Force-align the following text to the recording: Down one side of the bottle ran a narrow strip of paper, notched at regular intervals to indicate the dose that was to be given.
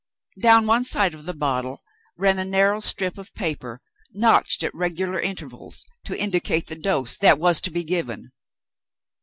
Down 0.39 0.65
one 0.65 0.83
side 0.83 1.13
of 1.13 1.25
the 1.25 1.33
bottle 1.35 1.83
ran 2.17 2.39
a 2.39 2.43
narrow 2.43 2.79
strip 2.79 3.19
of 3.19 3.35
paper, 3.35 3.81
notched 4.11 4.63
at 4.63 4.73
regular 4.73 5.19
intervals 5.19 5.85
to 6.05 6.17
indicate 6.19 6.65
the 6.65 6.75
dose 6.75 7.17
that 7.17 7.37
was 7.37 7.61
to 7.61 7.69
be 7.71 7.83
given. 7.83 8.31